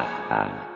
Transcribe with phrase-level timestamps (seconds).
[0.00, 0.69] 啊啊。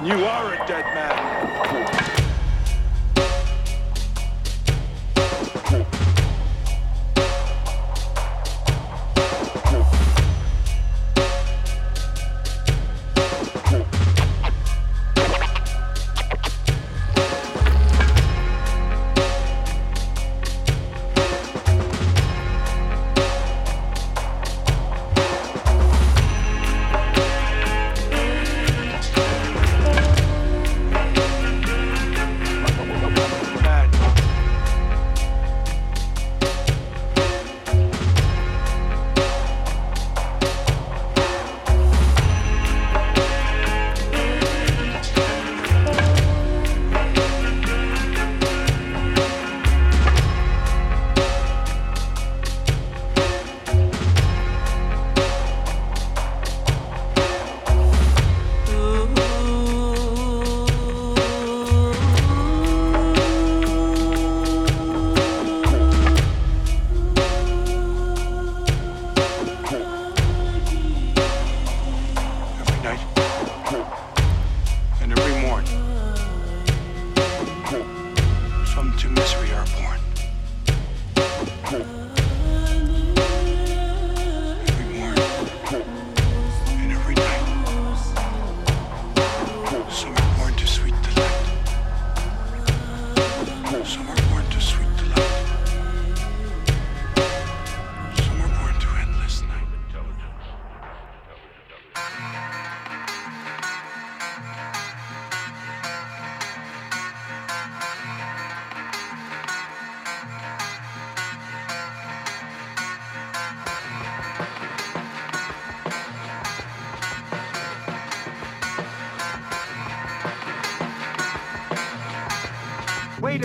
[0.00, 0.59] And you are a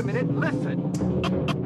[0.06, 1.65] minute, listen.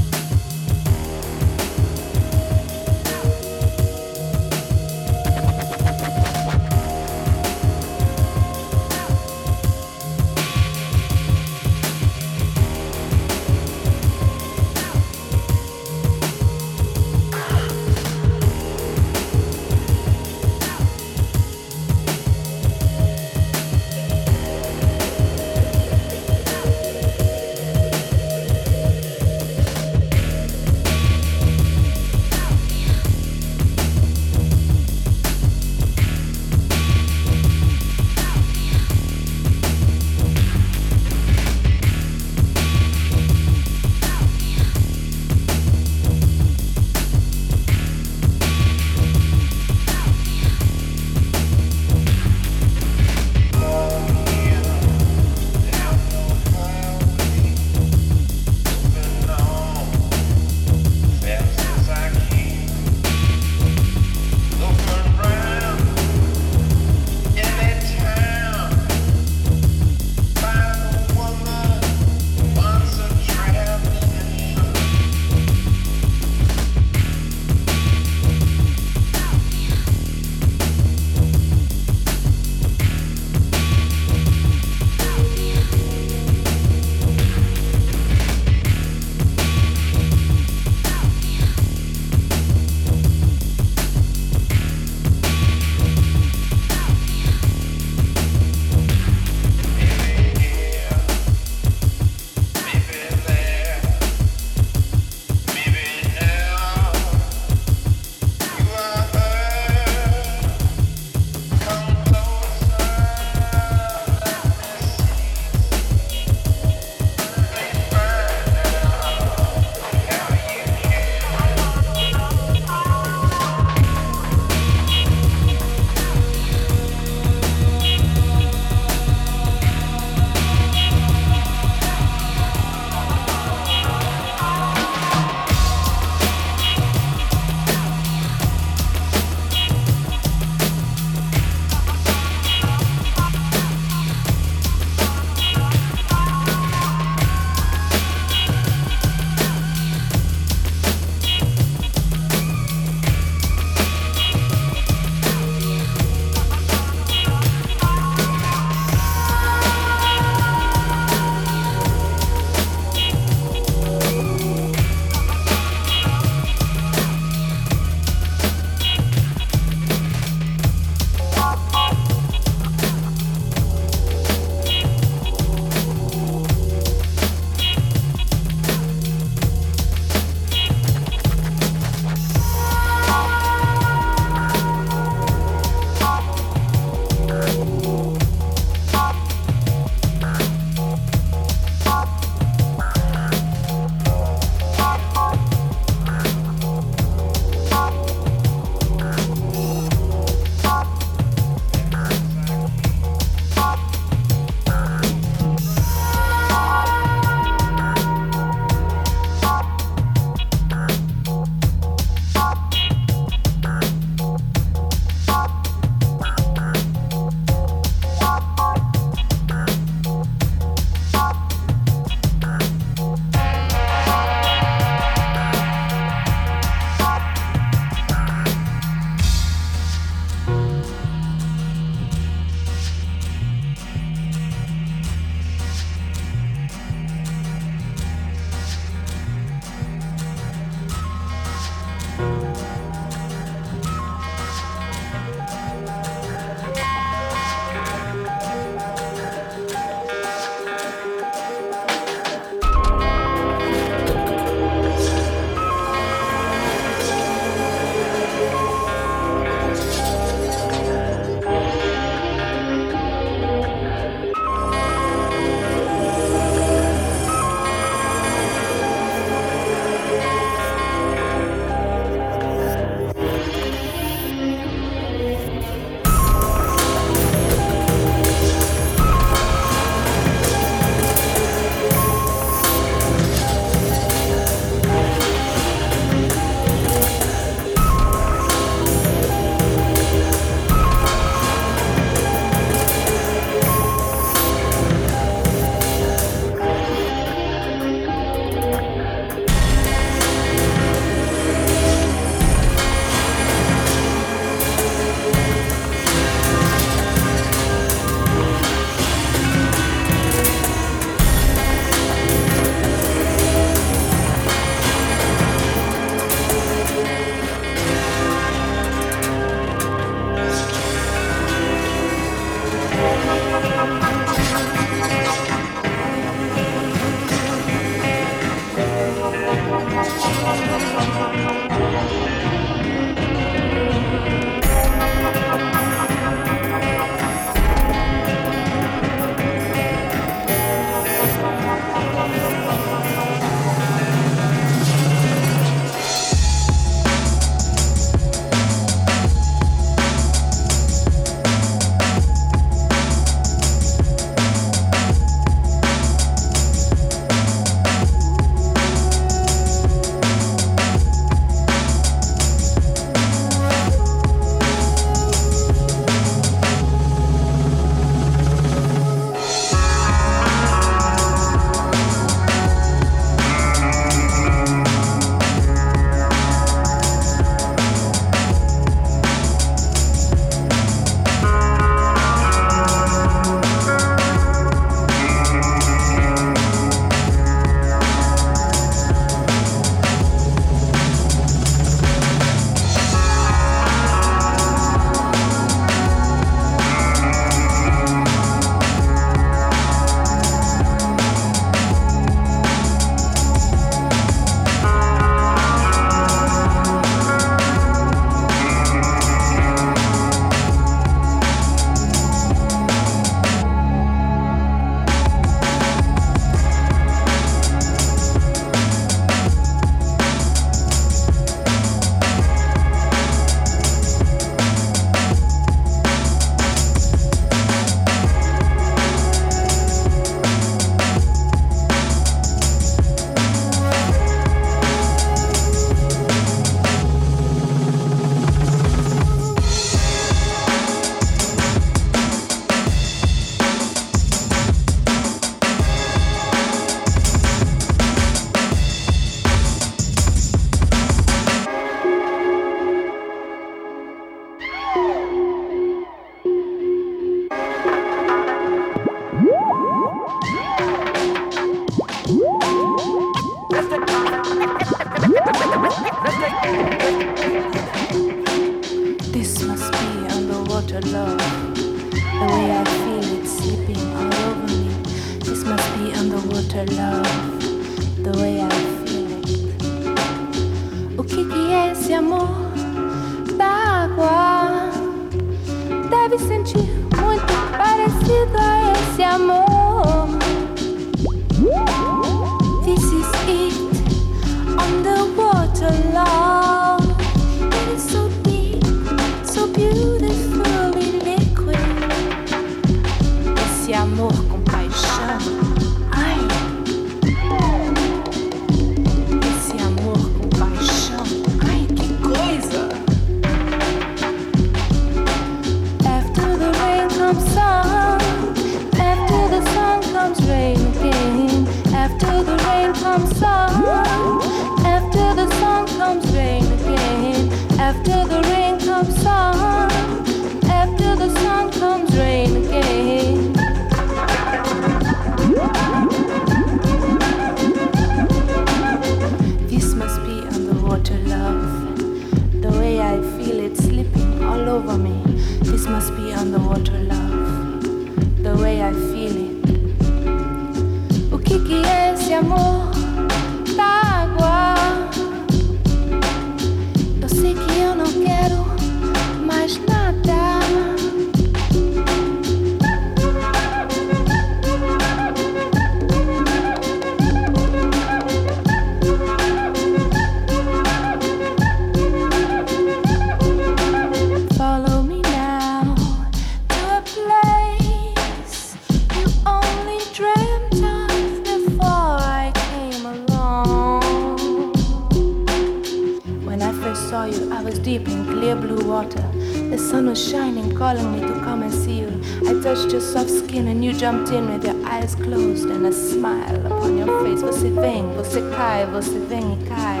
[593.02, 597.08] soft skin and you jumped in with your eyes closed and a smile upon your
[597.24, 597.42] face.
[597.42, 600.00] Você vem, você cai, você vem e cai.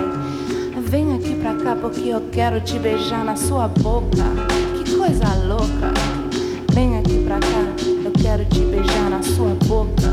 [0.80, 4.24] Vem aqui pra cá porque eu quero te beijar na sua boca.
[4.76, 5.92] Que coisa louca.
[6.72, 7.64] Vem aqui pra cá,
[8.04, 10.12] eu quero te beijar na sua boca.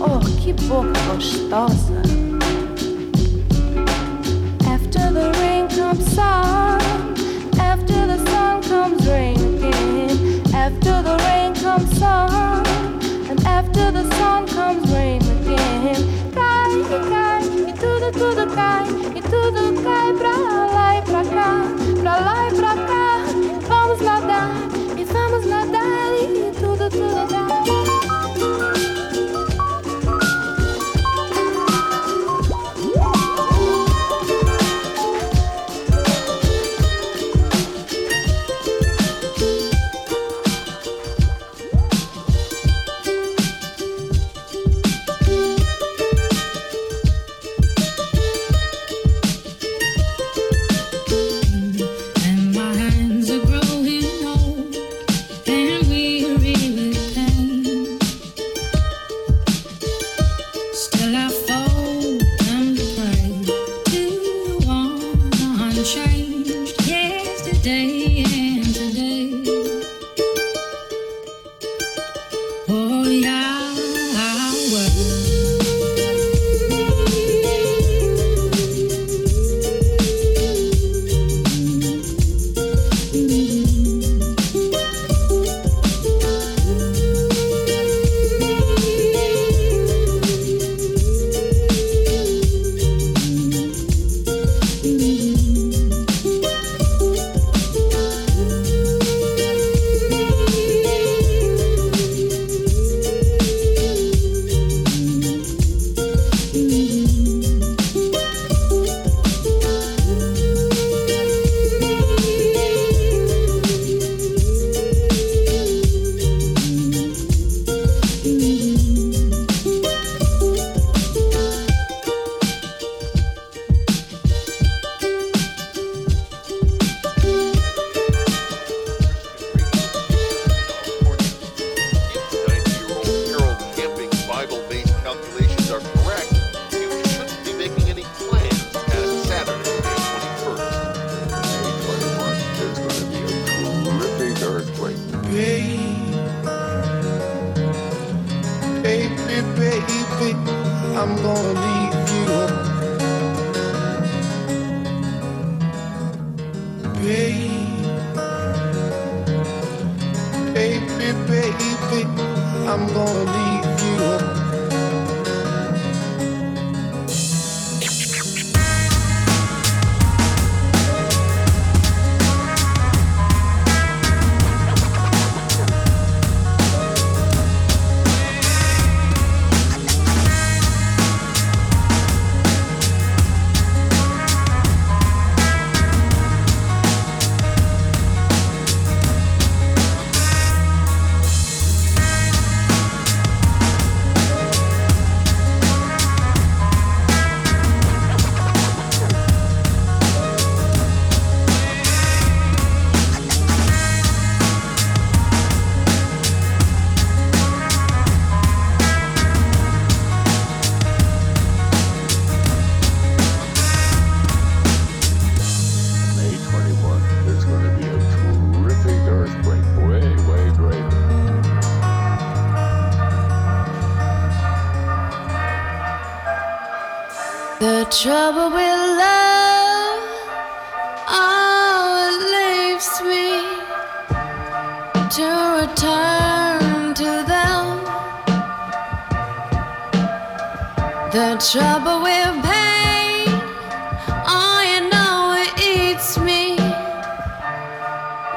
[0.00, 2.02] Oh, que boca gostosa.
[4.66, 6.95] After the rain comes on.
[12.02, 16.16] and after the sun comes rain again.
[20.18, 21.62] Pra lá e pra cá,
[22.02, 22.65] pra lá e pra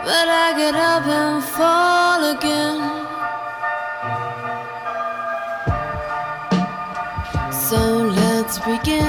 [0.09, 2.79] But I get up and fall again.
[7.53, 7.79] So
[8.19, 9.08] let's begin.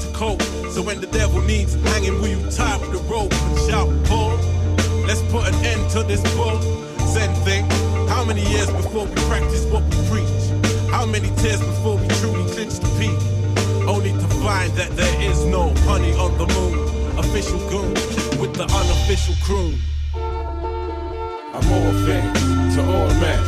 [0.00, 0.42] To cope.
[0.70, 4.36] So when the devil needs hanging, will you tie up the rope and shout, pull?
[5.06, 6.60] Let's put an end to this bull.
[7.12, 7.64] Zen thing.
[8.08, 10.42] How many years before we practice what we preach?
[10.90, 13.18] How many tears before we truly clinch the peak?
[13.88, 16.78] Only to find that there is no honey on the moon.
[17.18, 17.92] Official goon
[18.40, 19.74] with the unofficial crew.
[21.54, 23.42] I'm all things to all men.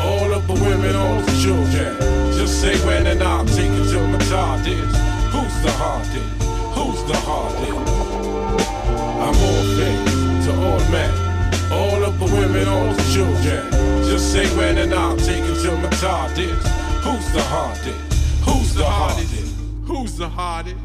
[0.00, 1.96] All of the women, all the children.
[2.32, 4.18] Just say when and I'll take it till my
[4.66, 5.01] is.
[5.62, 6.42] Who's the hardest?
[6.74, 7.70] Who's the hardest?
[9.22, 11.12] I'm all things to all men.
[11.70, 13.70] All of the women, all the children.
[14.02, 16.30] Just say when and I'll take it till my time.
[17.04, 17.96] Who's the hardest?
[18.44, 19.54] Who's the hardest?
[19.86, 20.76] Who's the hardest?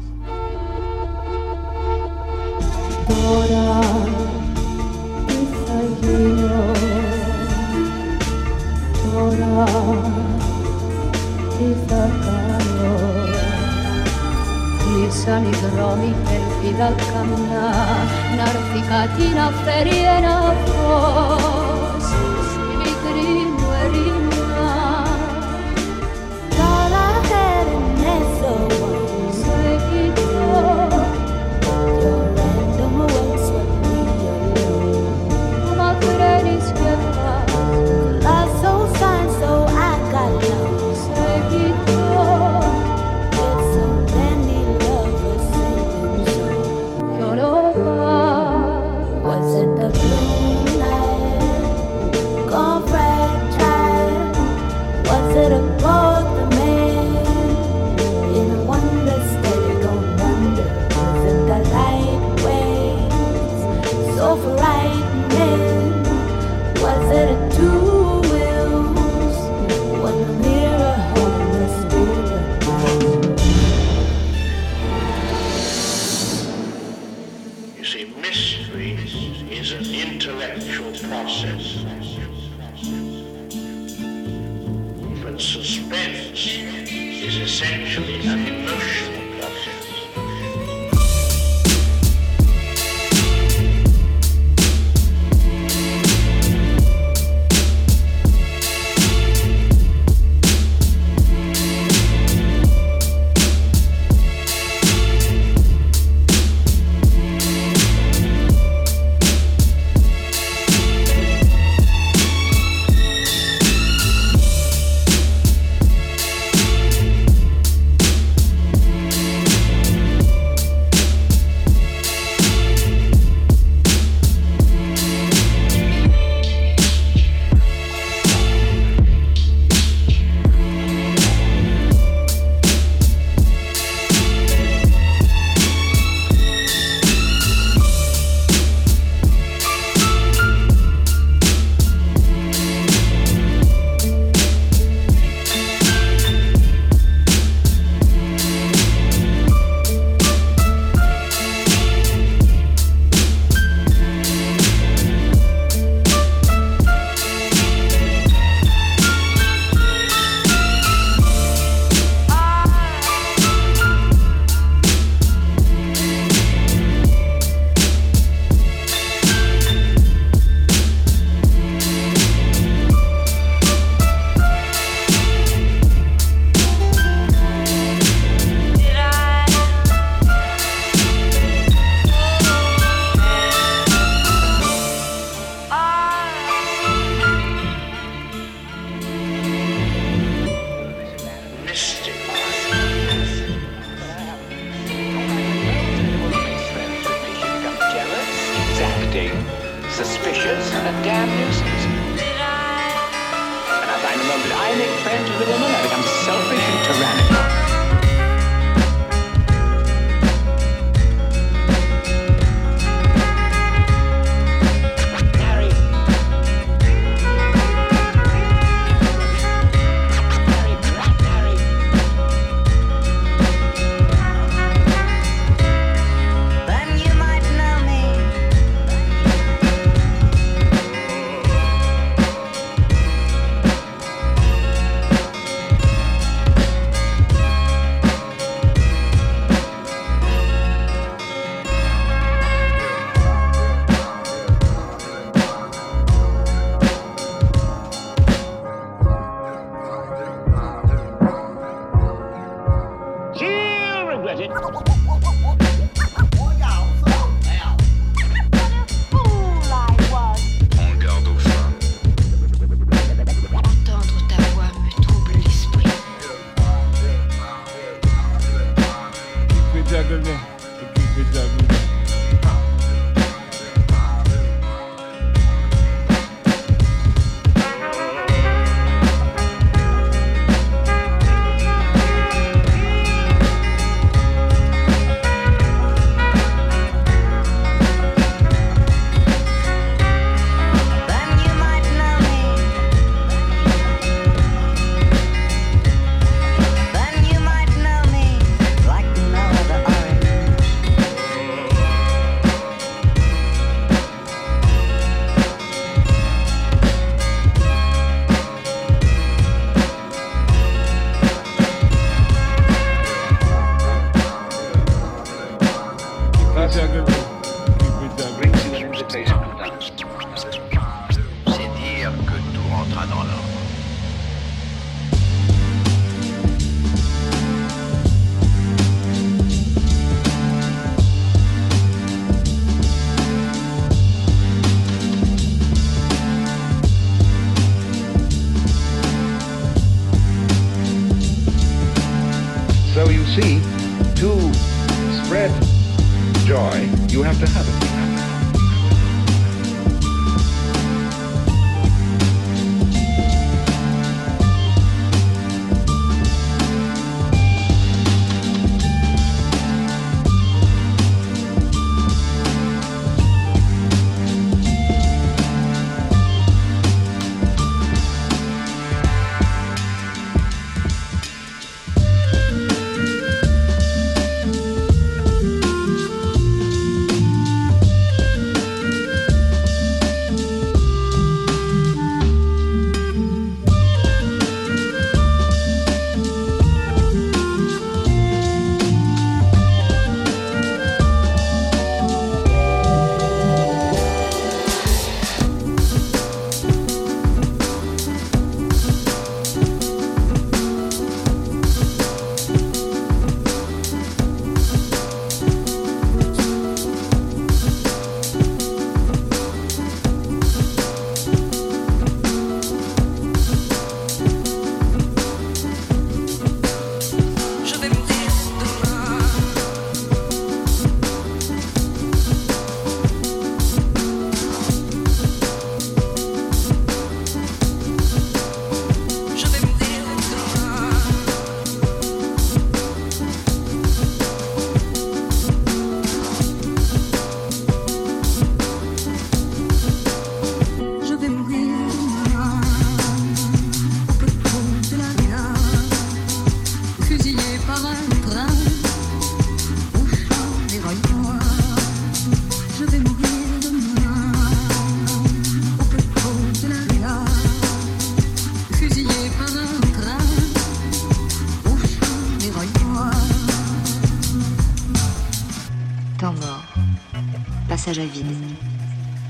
[15.24, 17.68] σαν οι δρόμοι ελπίδα καμνά
[18.36, 21.57] να έρθει κάτι να φέρει ένα φως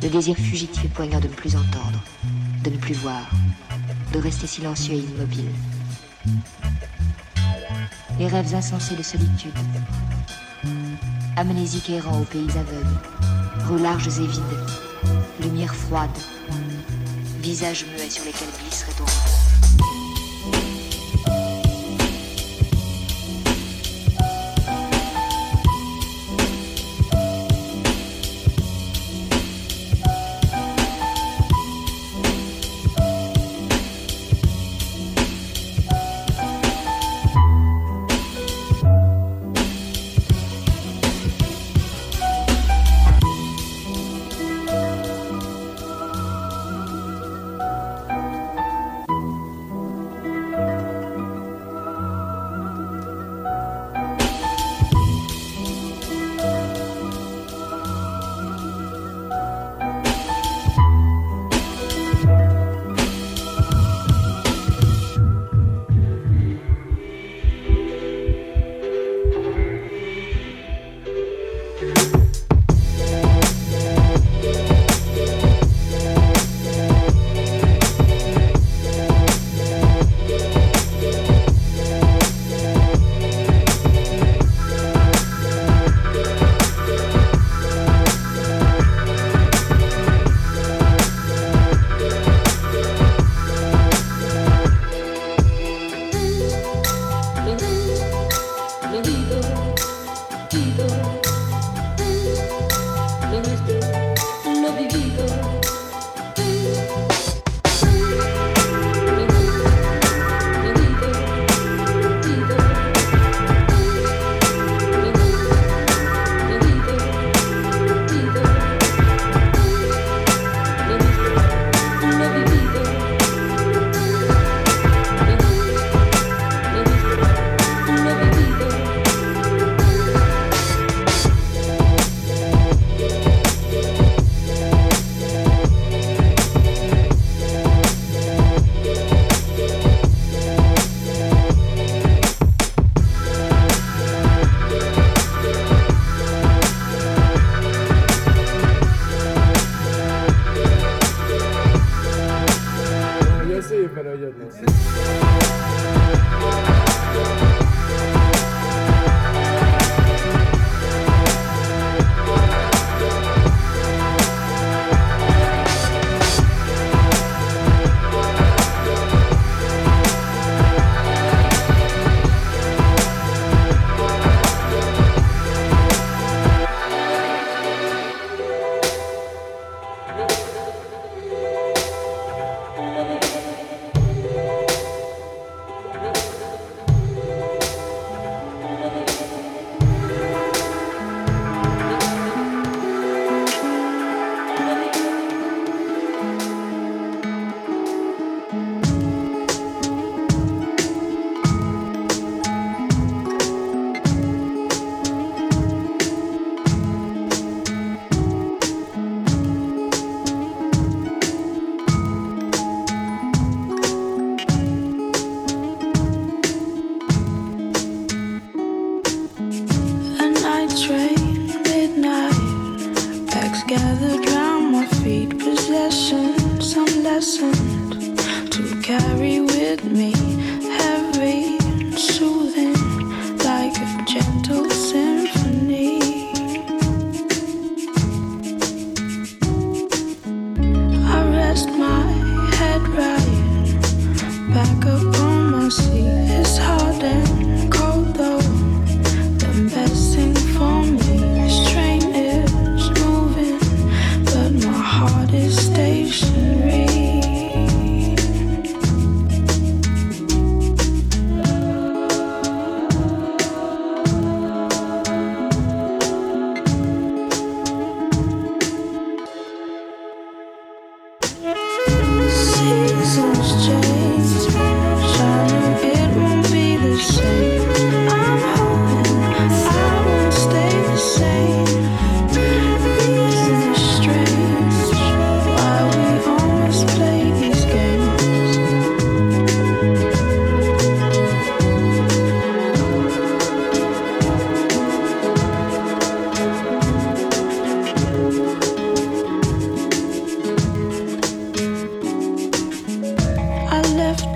[0.00, 2.02] désir fugitif et poignant de ne plus entendre,
[2.64, 3.30] de ne plus voir,
[4.12, 5.50] de rester silencieux et immobile.
[8.18, 9.52] Les rêves insensés de solitude,
[11.36, 12.98] amnésique errant aux pays aveugles,
[13.68, 14.42] rues larges et vides,
[15.40, 16.11] lumière froide,
[17.40, 19.38] visages muets sur lesquels glisserait ton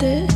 [0.03, 0.32] you.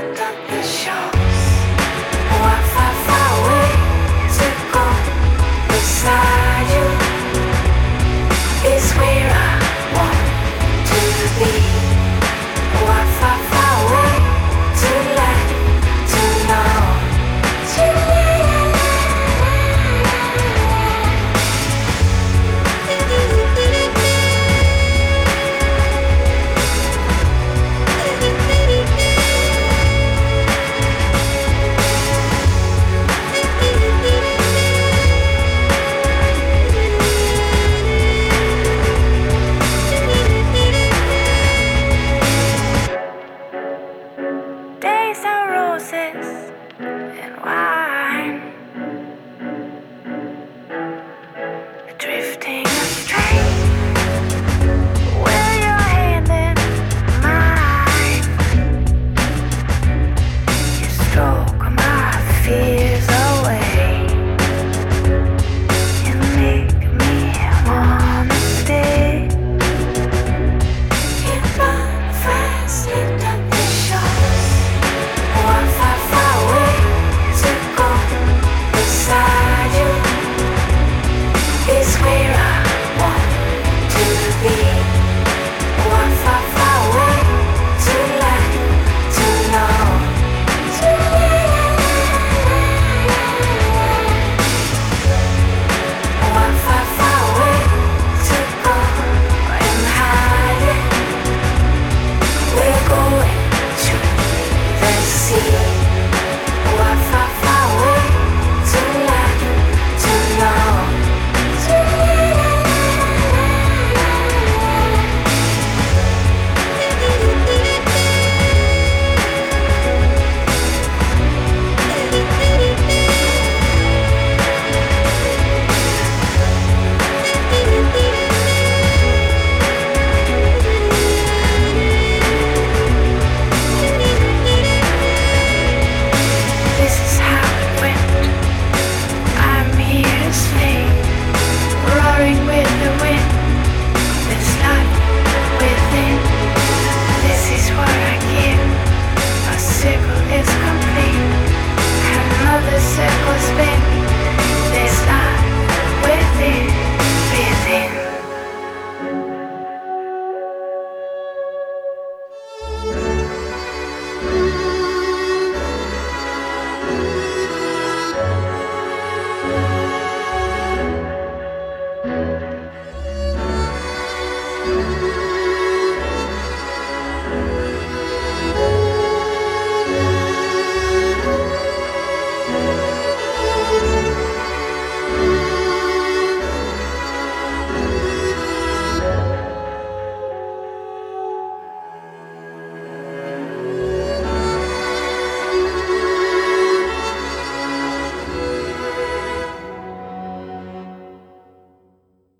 [0.00, 1.19] end the show.